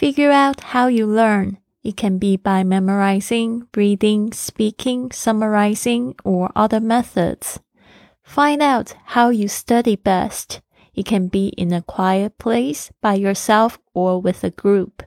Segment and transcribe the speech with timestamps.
[0.00, 1.58] Figure out how you learn.
[1.82, 7.60] It can be by memorizing, reading, speaking, summarizing, or other methods.
[8.22, 10.60] Find out how you study best.
[10.94, 15.04] It can be in a quiet place, by yourself, or with a group.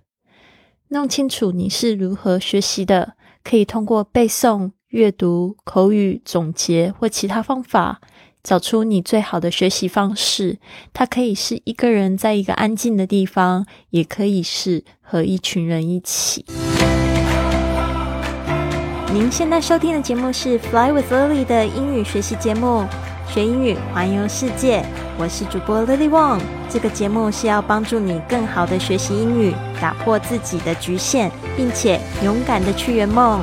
[0.87, 8.01] 弄清楚你是如何学习的，可以通过背诵、阅读、口语总结或其他方法，
[8.44, 10.58] 找出你最好的学习方式。
[10.92, 16.44] 它可以是一个人在一个安静的地方，也可以是和一群人一起。
[19.12, 22.84] 您现在收听的节目是《Fly with Lily》的英语学习节目。
[23.26, 24.84] 学英语，环游世界。
[25.18, 26.40] 我是主播 Lily Wong。
[26.68, 33.40] 这个节目是要帮助你更好的学习英语，打破自己的局限，并且勇敢的去圆梦。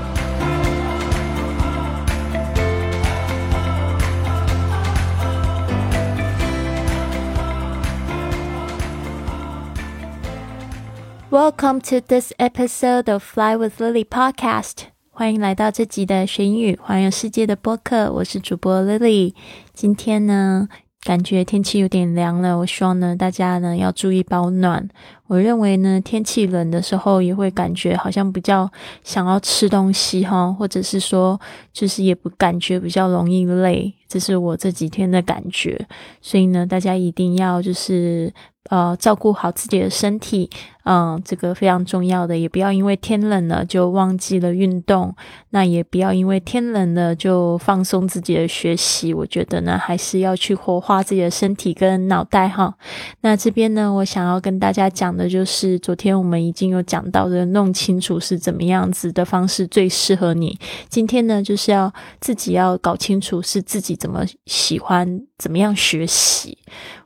[11.31, 14.87] Welcome to this episode of Fly with Lily podcast.
[15.11, 19.33] 欢迎来到这集的学英语环游世界的播客，我是主播 Lily。
[19.73, 20.67] 今天呢，
[21.05, 24.85] 感觉天气有点凉了，我希望呢大家呢要注意保暖。
[25.27, 28.69] 我认为呢，天气冷的时候也会感觉好像比较
[29.01, 31.39] 想要吃东西哈，或者是说
[31.71, 35.87] 就是也不感觉比较容易累，这是我这几天的感觉。
[36.19, 38.33] 所以呢，大家一定要就是。
[38.69, 40.49] 呃，照顾好自己的身体，
[40.83, 42.37] 嗯，这个非常重要的。
[42.37, 45.15] 也不要因为天冷了就忘记了运动，
[45.51, 49.13] 那也不要因为天冷了就放松自己的学习。
[49.13, 52.75] 我觉得呢，还是要去活化自己的身体跟脑袋哈。
[53.21, 60.57] 那这边呢，我想要跟大家讲的就是，昨天我们已经有讲到的，弄清楚是怎么样子的方式最适合你。
[60.89, 66.57] 今天呢，就是要自己要搞清楚是自己怎么喜欢，怎么样学习。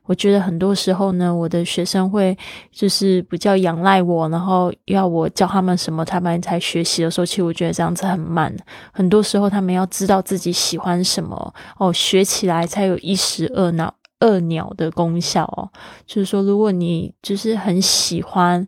[0.08, 2.38] 我觉得很多时候呢，我的学生会
[2.72, 8.56] 就是比较仰赖我，然后要我教他们什么，他们才学习的时候，其实我觉得这样子很慢。
[8.94, 15.70] 很多时候，他们要知道自己喜欢什么哦，学起来才有一石二鸟二鸟的功效哦。
[16.06, 18.68] 就是说，如果你就是很喜欢。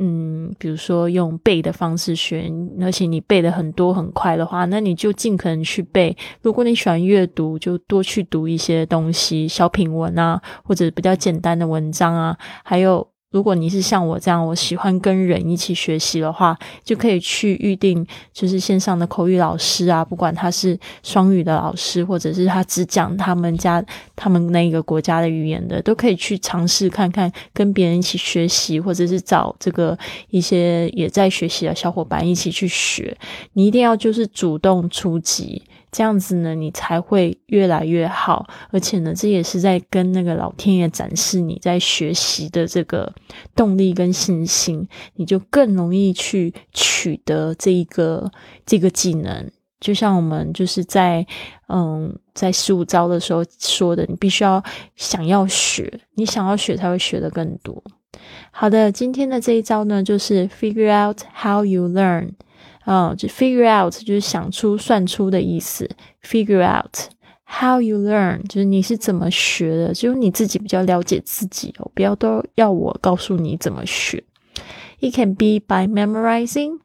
[0.00, 2.50] 嗯，比如说用背的方式学，
[2.80, 6.14] 而且你背的很多很快的话，那你就尽可能去背。
[6.42, 13.06] 如果你喜欢阅读，就多去读一些东西，小品文啊，或者比较简单的文章啊，还有。
[13.34, 23.84] 如果你是像我这样，我喜欢跟人一起学习的话，就可以去预定，就是线上的口语老师啊，不管他是双语的老师，或者是他只讲他们家、
[24.14, 29.98] 他们那个国家的语言的，都可以去尝试看看，跟别人一起学习，或者是找这个
[30.30, 33.16] 一些也在学习的小伙伴一起去学。
[33.54, 35.60] 你一定要就是主动出击。
[35.94, 43.14] 这样子呢，你才会越来越好，而且呢，这也是在跟那个老天爷展示你在学习的这个
[43.54, 48.28] 动力跟信心，你就更容易去取得这一个
[48.66, 49.48] 这个技能。
[49.78, 51.24] 就像我们就是在
[51.68, 54.60] 嗯在十五招的时候说的，你必须要
[54.96, 57.80] 想要学，你想要学才会学的更多。
[58.50, 62.30] 好的，今天的这一招呢，就是 figure out how you learn。
[62.84, 65.88] 啊，就 figure out 就是想出、算出的意思。
[66.22, 66.94] figure out
[67.46, 74.22] how you learn 就是你是怎么学的，只有你自己比较了解自己哦，不要都要我告诉你怎么学。
[75.00, 76.80] It can be by memorizing。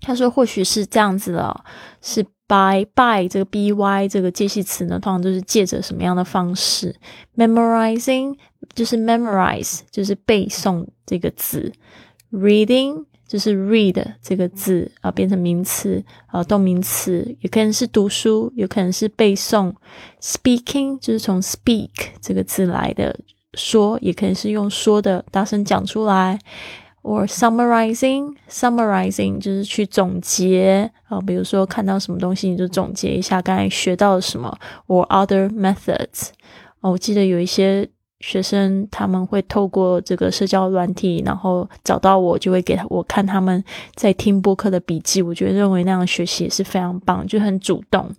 [0.00, 1.64] 他说或许是这样子的，
[2.00, 6.96] 是 by by 这个 by 这个介系词呢，通常都是借着什么样的方式
[7.36, 8.36] ？memorizing
[8.74, 11.72] 就是 memorize 就是背诵这个字
[12.32, 13.04] ，reading。
[13.32, 19.72] 就是 read 这个字啊，变成名词啊，动名词，也可能是读书，有可能是背诵。
[20.20, 21.88] speaking 就是从 speak
[22.20, 23.18] 这个字来的，
[23.54, 26.38] 说也可能是用说的，大声讲出来。
[27.00, 34.54] or summarizing，summarizing 就是去总结啊，比如说看到什么东西，你就总结一下刚才学到了什么。
[34.88, 36.28] or other methods，
[36.80, 37.88] 哦，我记得有一些。
[38.22, 43.62] 学生他们会透过这个社交软体，然后找到我，就会给我看他们
[43.94, 45.20] 在听播客的笔记。
[45.20, 48.10] 我觉得认为那样学习也是非常棒，就很主动。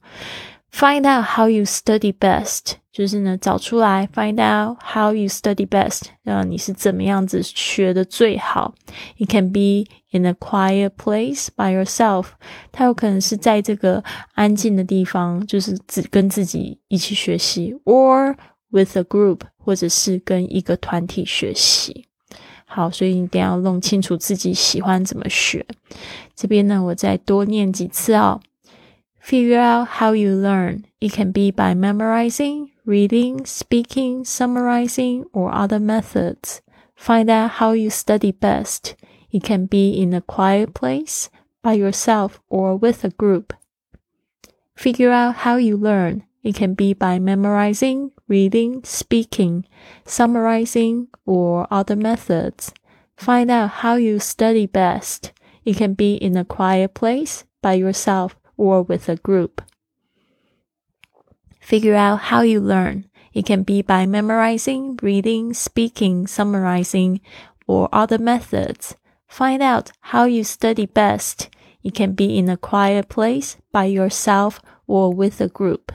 [0.72, 4.10] Find out how you study best，就是呢找出来。
[4.12, 8.74] Find out how you study best，让你是怎么样子学的最好。
[9.20, 12.26] It can be in a quiet place by yourself，
[12.72, 14.04] 它有可能是在这个
[14.34, 18.36] 安静的地方，就是只跟自己一起学习，or
[18.72, 19.42] with a group。
[19.63, 22.07] 或者是跟一个团体学习，
[22.67, 25.67] 好，所以一定要弄清楚自己喜欢怎么学。
[26.35, 28.41] 这边呢，我再多念几次哦。
[29.23, 30.85] Figure out how you learn.
[31.01, 36.61] It can be by memorizing, reading, speaking, summarizing, or other methods.
[36.97, 38.95] Find out how you study best.
[39.31, 41.29] It can be in a quiet place,
[41.63, 43.53] by yourself, or with a group.
[44.75, 46.23] Figure out how you learn.
[46.44, 49.66] It can be by memorizing, reading, speaking,
[50.06, 52.74] summarizing, or other methods.
[53.16, 55.32] Find out how you study best.
[55.64, 59.62] It can be in a quiet place, by yourself, or with a group.
[61.62, 63.06] Figure out how you learn.
[63.34, 67.22] It can be by memorizing, reading, speaking, summarizing,
[67.66, 68.98] or other methods.
[69.28, 71.50] Find out how you study best.
[71.84, 75.94] It can be in a quiet place, by yourself, or with a group.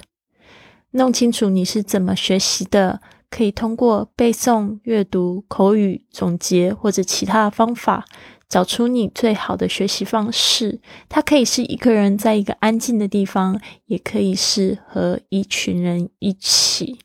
[0.92, 3.00] 弄清楚你是怎么学习的，
[3.30, 8.06] 可以通过背诵、阅读、口语、总结或者其他的方法，
[8.48, 10.80] 找出你最好的学习方式。
[11.08, 16.98] 它可以是一个人在一个安静的地方，也可以是和一群人一起。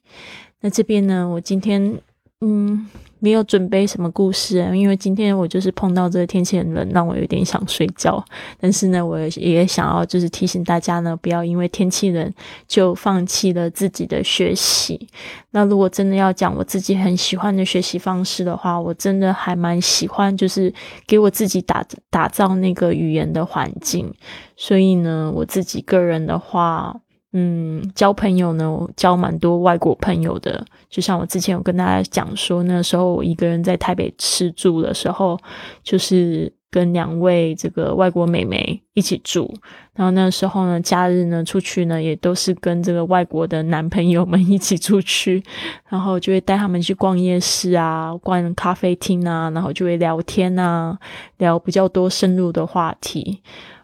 [0.62, 2.00] 那这边呢，我今天
[2.44, 2.88] 嗯。
[3.20, 8.22] 没有准备什么故事，因为今天我就是碰到这个天气很冷，让我有点想睡觉。
[8.60, 12.34] 但是呢，我也想要就是提醒大家呢，不要因为天气冷
[12.68, 15.08] 就放弃了自己的学习。
[15.52, 20.74] 那如果真的要讲我自己很喜欢的学习方式的话，我真的还蛮喜欢，就是
[21.08, 24.14] 给我自己打打造那个语言的环境。
[24.58, 26.94] 所以呢，我自己个人的话。
[27.36, 30.64] 嗯，交朋友呢，我交蛮多外国朋友的。
[30.88, 35.40] 就像我之前有跟大家讲说，那时候我一个人在台北吃住的时候，
[35.82, 39.52] 就是跟两位这个外国美眉一起住。
[39.96, 45.44] 然后那时候呢，假日呢出去呢，也都是跟这个外国的男朋友们一起出去，
[45.90, 50.96] 然后就会带他们去逛夜市啊，逛咖啡厅啊，然后就会聊天啊，
[51.38, 53.42] 聊比较多深入的话题。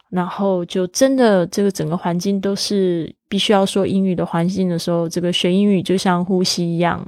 [0.10, 7.06] 然后就真的这个整个环境都是必须要说英语的环境的时候，这个学英语就像呼吸一样，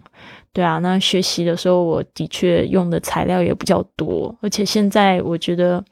[0.54, 0.80] 对啊。
[0.80, 5.84] 那学习的时候，我的确用的材料也比较多，而且现在我觉得。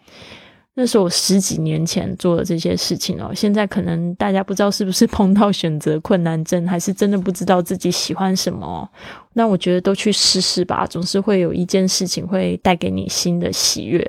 [0.75, 8.89] 那是我十几年前做的这些事情哦，现在可能大家不知道是不是碰到选择困难症，还是真的不知道自己喜欢什么。
[9.39, 14.05] 那我觉得都去试试吧，总是会有一件事情会带给你新的喜悦。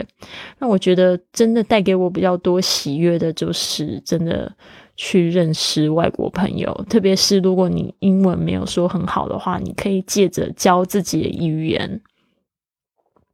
[0.58, 4.52] 那我觉得真的带给我比较多喜悦的，就是真的
[4.96, 12.00] 去认识外国朋友，特别是如果你英文没有说很好的话，你可以借着教自己的语言。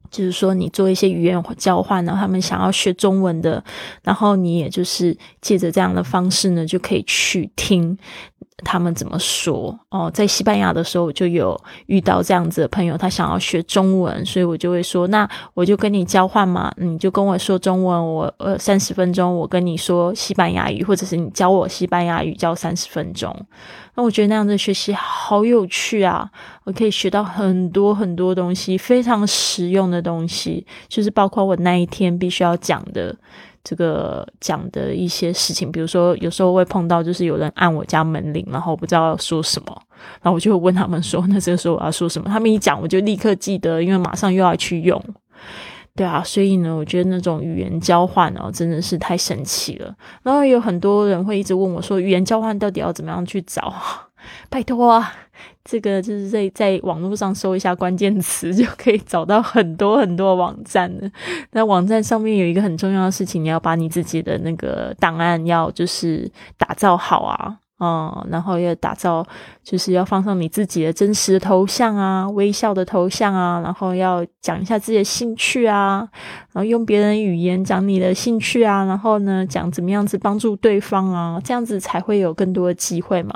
[0.09, 3.63] 就是说，你做一些语言交换呢，他们想要学中文的，
[4.03, 7.99] 然后你也就是借着这样的方式呢，就可以去听。
[8.65, 9.79] 他们怎么说？
[9.91, 23.35] 哦，在西班牙的时候，我就有遇到这样子的朋友，他想要学中文，所以我就会说，那我就跟你交换嘛，你就跟我说中文，我呃三十分钟，我跟你说西班牙语，或者是你教我西班牙语教三十分钟。
[23.95, 26.31] 那我觉得那样的学习好有趣啊，
[26.65, 33.15] 我可以学到很多很多东西，非常实用的东西，就是包括我那一天必须要讲的。
[33.69, 39.83] 这个讲的一些事情，比如说有时候会碰到，就是有人按我家门铃，然后不知道要说什么，
[40.23, 45.03] 然后我就会问他们说：“那这个时候我要说什么？”他们一讲，我就立刻记得，因为马上又要去用。
[45.97, 49.93] 对啊，所以呢，我觉得那种语言交换哦，真的是太神奇了。
[50.23, 53.75] 然后有很多人会一直问我说：“语言交换到底要怎么样去找？”
[54.49, 55.13] 拜托啊！
[55.69, 61.11] 这个就是在在网络上搜一下关键词， 就可以找到很多很多网站的。
[61.51, 69.27] 那网站上面有一个很重要的事情，你要把你自己的那个档案要就是打造好啊，嗯，然后要打造，
[69.65, 76.09] 就是要放上你自己的真实的头像啊，微笑的头像啊，然后要讲一下自己的兴趣啊，
[76.53, 83.35] 然后用别人语言讲你的兴趣啊，然后呢讲怎么样子帮助对方啊，这样子才会有更多的机会嘛。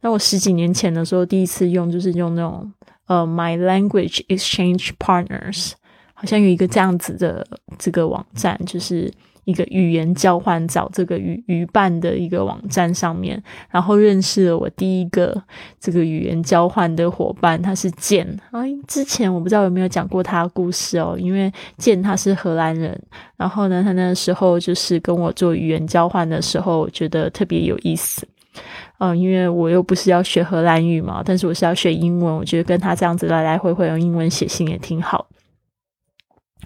[0.00, 2.72] 那我十几年前的时候，第一次用就是用那种
[3.06, 5.72] 呃，My Language Exchange Partners，
[6.14, 7.46] 好像有一个这样子的
[7.78, 9.12] 这个网站，就是
[9.44, 15.40] 一个语言交换找这个语语伴的一个网站上面，然后认识了我第一个
[15.78, 18.62] 这个语言交换的伙伴，他是健啊。
[18.88, 23.00] 之前我不知道有没有讲过他的故事哦，因为健他是荷兰人，
[23.36, 28.26] 然后呢，他那时候就是跟我做语言交换的时候，我觉得特别有意思。
[28.98, 35.26] 嗯，因为我又不是要学荷兰语嘛，但是我是要学英文，我觉得跟他这样子来来回回用英文写信也挺好。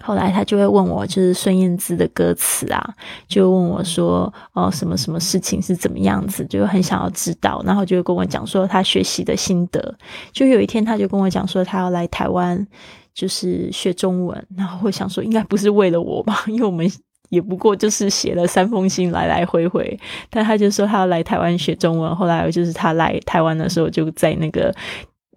[0.01, 2.95] 后来他就会问我，就是孙燕姿的歌词啊，
[3.27, 9.95] 就问我说，哦，什么什么事情是怎么样子，就很想要知道，然后就跟我讲说他学习的心得。
[10.31, 12.65] 就有一天他就跟我讲说，他要来台湾，
[13.13, 16.89] 就是学中文，然后我想说，应该不是为了我吧，因为我们。
[17.31, 19.97] 也不过就是写了三封信来来回回，
[20.29, 22.13] 但他就说他要来台湾学中文。
[22.13, 24.75] 后来就是他来台湾的时候，就在那个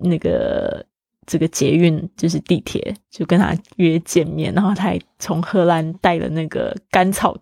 [0.02, 0.84] 那个
[1.24, 7.36] 这个捷运就是地铁，就跟他约见面，然后他还从荷兰带了那个甘草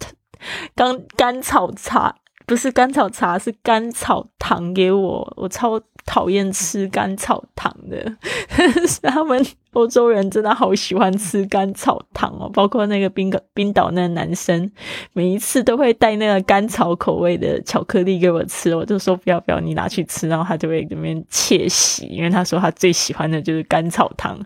[0.75, 2.15] 甘甘草茶，
[2.47, 5.81] 不是甘草茶，是甘草糖给我，我超。
[6.05, 7.97] 讨厌吃甘草糖的，
[8.89, 9.41] 是 他们
[9.73, 12.51] 欧洲人真的好喜欢吃甘草糖哦。
[12.53, 14.69] 包括那个冰冰岛那个男生，
[15.13, 24.37] 每一次都会带那个甘草口味的巧克力给我吃，我就说不要不要，你拿去吃，然后他就会里面窃喜，因为他说他最喜欢的就是甘草糖。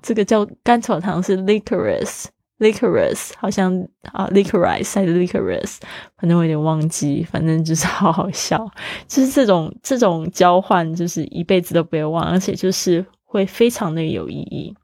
[0.00, 2.24] 这个叫甘草糖是 licorice。
[2.60, 5.78] Licorice 好像啊，Licorice 还是 Licorice，
[6.16, 8.64] 反正我有点忘记，反正就是好好笑，
[9.08, 14.74] 就是这种这种交换，就是一辈子都不会忘，而且就是会非常的有意义。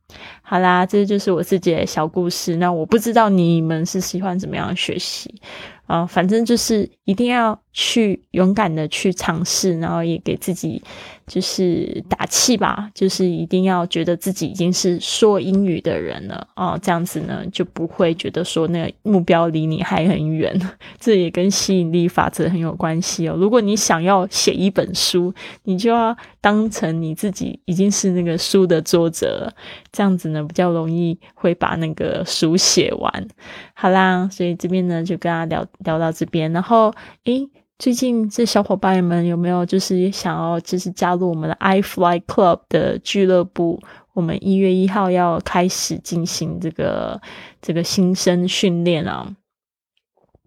[0.42, 2.56] 好啦，这就是我自己的小故事。
[2.56, 5.40] 那我不知道你们是喜欢怎么样学习。
[5.90, 10.80] 啊，反正就是一定要去勇敢的去尝试，然后也给自己
[11.26, 20.56] 就是打气吧，就是一定要觉得自己已经是说英语的人了哦，这样子呢就不会觉得说那个目标离你还很远。
[21.00, 23.34] 这也跟吸引力法则很有关系哦。
[23.36, 29.52] 如果你想要写一本书，你就要当成你自己已经是那个书的作者，
[29.90, 33.28] 这样子呢比较容易会把那个书写完。
[33.74, 35.66] 好啦，所以这边呢就跟大家聊。
[35.84, 36.92] 聊到这边，然后
[37.24, 43.80] 诶，最近这小伙伴们有没有就是想要就是加入我们的 i Fly Club 的俱乐部？
[44.12, 47.20] 我们一月一号要开始进行这个
[47.62, 49.34] 这个新生训练啊，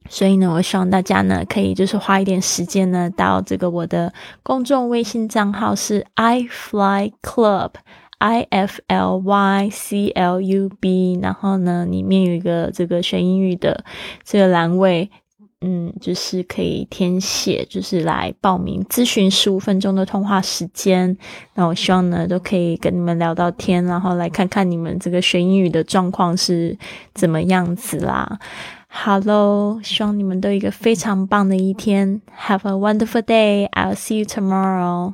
[0.09, 4.13] 所以呢，我希望大家呢可以就是花一点时间呢到这个我的
[4.43, 7.71] 公众微信账号是 i Fly Club
[8.19, 13.85] I F L Y C L U B，然后呢里面有一个这个学英语的
[14.23, 15.09] 这个栏位。
[15.65, 21.17] 嗯，就是可以填写，就是来报名咨询十五分钟的通话时间。
[21.53, 26.77] 那我希望呢，都可以跟你们聊到天，然后来看看你们这个学英语的状况是
[27.13, 28.37] 怎么样子啦。
[28.87, 32.21] 好喽，希望你们都有一个非常棒的一天。
[32.47, 33.69] Have a wonderful day.
[33.71, 35.13] I'll see you tomorrow.